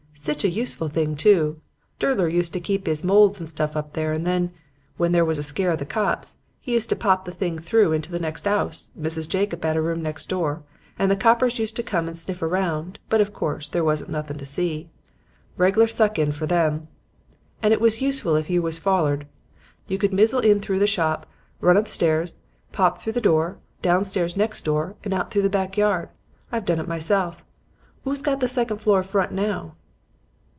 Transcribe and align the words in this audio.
'Sich 0.23 0.43
a 0.43 0.49
useful 0.49 0.87
thing, 0.87 1.15
too. 1.15 1.59
Durdler 1.99 2.31
used 2.31 2.53
to 2.53 2.59
keep 2.59 2.87
'is 2.87 3.03
molds 3.03 3.39
and 3.39 3.49
stuff 3.49 3.75
up 3.75 3.93
there, 3.93 4.13
and 4.13 4.23
then, 4.25 4.51
when 4.95 5.13
there 5.13 5.25
was 5.25 5.39
a 5.39 5.43
scare 5.43 5.71
of 5.71 5.79
the 5.79 5.85
cops, 5.85 6.37
he 6.59 6.73
used 6.73 6.89
to 6.89 6.95
pop 6.95 7.25
the 7.25 7.31
thing 7.31 7.57
through 7.57 7.91
into 7.91 8.11
the 8.11 8.19
next 8.19 8.45
'ouse 8.47 8.91
Mrs. 8.95 9.27
Jacob 9.27 9.65
'ad 9.65 9.75
the 9.75 9.81
room 9.81 10.03
next 10.03 10.27
door 10.29 10.61
and 10.99 11.09
the 11.09 11.15
coppers 11.15 11.57
used 11.57 11.75
to 11.75 11.81
come 11.81 12.07
and 12.07 12.19
sniff 12.19 12.43
round, 12.43 12.99
but 13.09 13.19
of 13.19 13.33
course 13.33 13.67
there 13.67 13.83
wasn't 13.83 14.11
nothin' 14.11 14.37
to 14.37 14.45
see. 14.45 14.91
Regler 15.57 15.87
suck 15.87 16.19
in 16.19 16.31
for 16.31 16.45
them. 16.45 16.87
And 17.63 17.73
it 17.73 17.81
was 17.81 17.99
useful 17.99 18.35
if 18.35 18.47
you 18.47 18.61
was 18.61 18.77
follered. 18.77 19.25
You 19.87 19.97
could 19.97 20.13
mizzle 20.13 20.41
in 20.41 20.59
through 20.59 20.79
the 20.79 20.85
shop, 20.87 21.25
run 21.61 21.77
upstairs, 21.77 22.37
pop 22.71 23.01
through 23.01 23.13
the 23.13 23.21
door, 23.21 23.57
downstairs 23.81 24.37
next 24.37 24.65
door 24.65 24.95
and 25.03 25.15
out 25.15 25.31
through 25.31 25.41
the 25.41 25.49
back 25.49 25.77
yard. 25.77 26.09
I've 26.51 26.65
done 26.65 26.79
it 26.79 26.87
myself. 26.87 27.43
'Oo's 28.07 28.21
got 28.21 28.39
the 28.39 28.47
second 28.47 28.77
floor 28.77 29.01
front 29.01 29.31
now?' 29.31 29.73